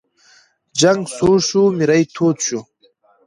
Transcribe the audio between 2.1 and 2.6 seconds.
تود شو.